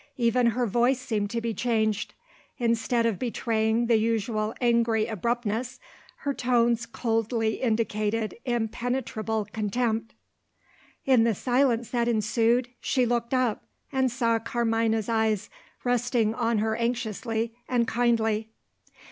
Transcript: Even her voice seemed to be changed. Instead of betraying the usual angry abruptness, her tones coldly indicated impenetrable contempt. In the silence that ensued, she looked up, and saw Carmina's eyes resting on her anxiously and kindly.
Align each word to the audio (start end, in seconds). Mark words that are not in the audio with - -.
Even 0.17 0.47
her 0.47 0.65
voice 0.65 0.99
seemed 0.99 1.29
to 1.29 1.41
be 1.41 1.53
changed. 1.53 2.15
Instead 2.57 3.05
of 3.05 3.19
betraying 3.19 3.85
the 3.85 3.97
usual 3.97 4.55
angry 4.59 5.05
abruptness, 5.05 5.79
her 6.21 6.33
tones 6.33 6.87
coldly 6.87 7.61
indicated 7.61 8.35
impenetrable 8.43 9.45
contempt. 9.45 10.15
In 11.05 11.23
the 11.23 11.35
silence 11.35 11.91
that 11.91 12.07
ensued, 12.07 12.69
she 12.79 13.05
looked 13.05 13.35
up, 13.35 13.63
and 13.91 14.11
saw 14.11 14.39
Carmina's 14.39 15.07
eyes 15.07 15.51
resting 15.83 16.33
on 16.33 16.57
her 16.57 16.75
anxiously 16.75 17.53
and 17.69 17.87
kindly. 17.87 18.49